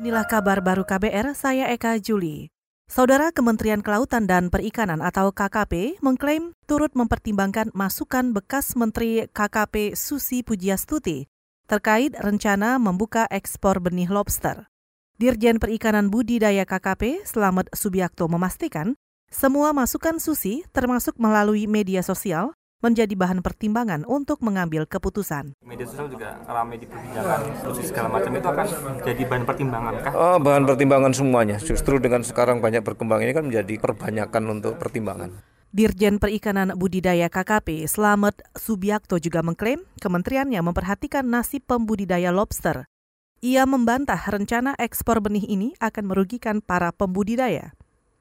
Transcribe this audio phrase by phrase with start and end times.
[0.00, 2.48] Inilah kabar baru KBR, saya Eka Juli.
[2.88, 10.40] Saudara Kementerian Kelautan dan Perikanan atau KKP mengklaim turut mempertimbangkan masukan bekas Menteri KKP Susi
[10.40, 11.28] Pujiastuti
[11.68, 14.72] terkait rencana membuka ekspor benih lobster.
[15.20, 18.96] Dirjen Perikanan Budidaya KKP, Slamet Subiakto memastikan,
[19.28, 25.52] semua masukan Susi termasuk melalui media sosial menjadi bahan pertimbangan untuk mengambil keputusan.
[25.60, 27.40] Media sosial juga ramai diperbincangkan,
[27.84, 28.66] segala macam itu akan
[29.04, 30.12] jadi bahan pertimbangan kah?
[30.16, 31.56] Oh, bahan pertimbangan semuanya.
[31.60, 35.30] Justru dengan sekarang banyak berkembang ini kan menjadi perbanyakan untuk pertimbangan.
[35.70, 42.90] Dirjen Perikanan Budidaya KKP Slamet Subiakto juga mengklaim kementeriannya memperhatikan nasib pembudidaya lobster.
[43.38, 47.72] Ia membantah rencana ekspor benih ini akan merugikan para pembudidaya.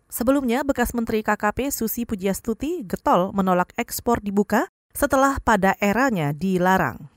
[0.09, 7.13] Sebelumnya, bekas Menteri KKP Susi Pujiastuti getol menolak ekspor dibuka setelah pada eranya dilarang.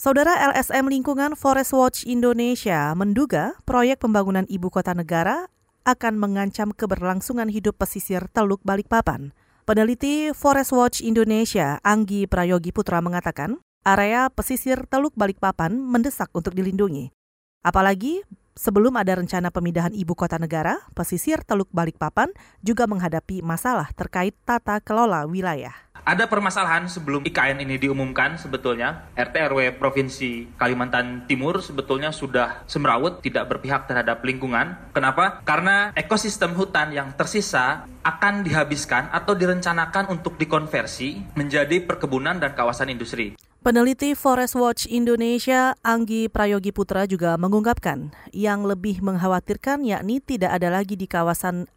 [0.00, 5.52] Saudara LSM Lingkungan Forest Watch Indonesia menduga proyek pembangunan ibu kota negara
[5.84, 9.36] akan mengancam keberlangsungan hidup pesisir Teluk Balikpapan.
[9.68, 17.12] Peneliti Forest Watch Indonesia, Anggi Prayogi Putra mengatakan, area pesisir Teluk Balikpapan mendesak untuk dilindungi.
[17.60, 18.24] Apalagi
[18.58, 24.78] sebelum ada rencana pemindahan ibu kota negara, pesisir Teluk Balikpapan juga menghadapi masalah terkait tata
[24.78, 25.74] kelola wilayah.
[26.00, 33.20] Ada permasalahan sebelum IKN ini diumumkan sebetulnya RT RW Provinsi Kalimantan Timur sebetulnya sudah semrawut
[33.20, 34.80] tidak berpihak terhadap lingkungan.
[34.96, 35.44] Kenapa?
[35.44, 42.88] Karena ekosistem hutan yang tersisa akan dihabiskan atau direncanakan untuk dikonversi menjadi perkebunan dan kawasan
[42.88, 43.36] industri.
[43.60, 50.72] Peneliti Forest Watch Indonesia Anggi Prayogi Putra juga mengungkapkan yang lebih mengkhawatirkan yakni tidak ada
[50.72, 51.68] lagi di kawasan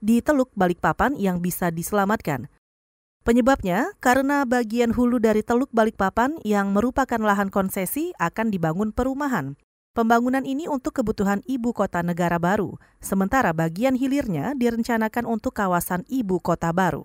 [0.00, 2.48] di Teluk Balikpapan yang bisa diselamatkan.
[3.20, 9.60] Penyebabnya karena bagian hulu dari Teluk Balikpapan yang merupakan lahan konsesi akan dibangun perumahan.
[9.92, 16.40] Pembangunan ini untuk kebutuhan ibu kota negara baru, sementara bagian hilirnya direncanakan untuk kawasan ibu
[16.40, 17.04] kota baru.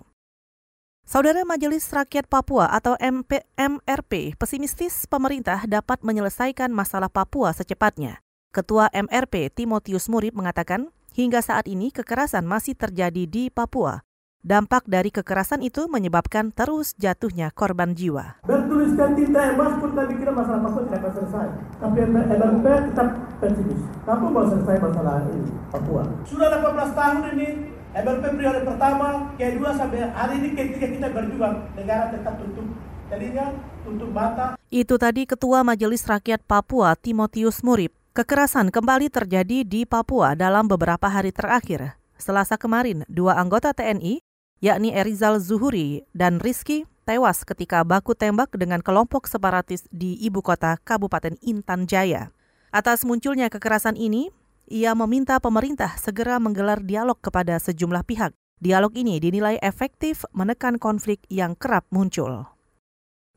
[1.02, 8.22] Saudara Majelis Rakyat Papua atau MP, MRP pesimistis pemerintah dapat menyelesaikan masalah Papua secepatnya.
[8.54, 14.06] Ketua MRP Timotius Murib mengatakan, hingga saat ini kekerasan masih terjadi di Papua.
[14.42, 18.42] Dampak dari kekerasan itu menyebabkan terus jatuhnya korban jiwa.
[18.42, 21.48] Bertuliskan tinta emas pun kami kira masalah Papua tidak akan selesai.
[21.78, 23.08] Tapi MRP tetap
[23.38, 23.82] pesimis.
[24.02, 26.04] Kapan mau selesai masalah ini Papua?
[26.26, 27.48] Sudah 18 tahun ini
[27.92, 32.64] MRP periode pertama, kedua sampai hari ini ketika kita berjuang, negara tetap tutup
[33.12, 33.52] telinga,
[33.84, 34.56] tutup mata.
[34.72, 37.92] Itu tadi Ketua Majelis Rakyat Papua Timotius Murib.
[38.16, 42.00] Kekerasan kembali terjadi di Papua dalam beberapa hari terakhir.
[42.16, 44.23] Selasa kemarin, dua anggota TNI
[44.64, 50.80] yakni Erizal Zuhuri dan Rizky tewas ketika baku tembak dengan kelompok separatis di ibu kota
[50.80, 52.32] Kabupaten Intan Jaya.
[52.72, 54.32] Atas munculnya kekerasan ini,
[54.71, 58.32] ia meminta pemerintah segera menggelar dialog kepada sejumlah pihak.
[58.64, 62.48] Dialog ini dinilai efektif menekan konflik yang kerap muncul.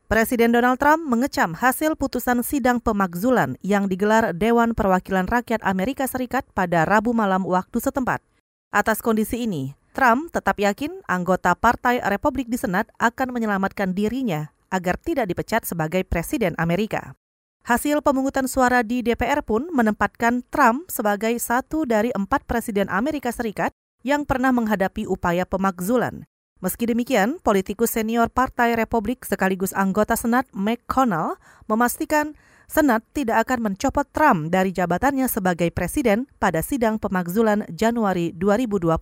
[0.05, 6.45] Presiden Donald Trump mengecam hasil putusan sidang pemakzulan yang digelar Dewan Perwakilan Rakyat Amerika Serikat
[6.53, 8.21] pada Rabu malam waktu setempat.
[8.69, 15.01] Atas kondisi ini, Trump tetap yakin anggota Partai Republik di Senat akan menyelamatkan dirinya agar
[15.01, 17.17] tidak dipecat sebagai Presiden Amerika.
[17.65, 23.73] Hasil pemungutan suara di DPR pun menempatkan Trump sebagai satu dari empat Presiden Amerika Serikat
[24.05, 26.29] yang pernah menghadapi upaya pemakzulan.
[26.61, 32.37] Meski demikian, politikus senior Partai Republik sekaligus anggota Senat McConnell memastikan
[32.69, 38.93] Senat tidak akan mencopot Trump dari jabatannya sebagai presiden pada sidang pemakzulan Januari 2020.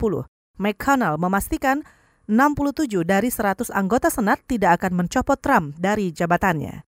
[0.55, 1.83] McConnell memastikan
[2.31, 6.92] 67 dari 100 anggota Senat tidak akan mencopot Trump dari jabatannya.